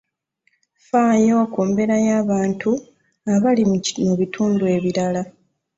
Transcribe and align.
Ffaayo 0.79 1.37
ku 1.53 1.59
mbeera 1.69 1.95
y'abantu 2.07 2.71
abali 3.33 3.63
mu 4.07 4.13
bitundu 4.19 4.63
ebirala. 4.75 5.21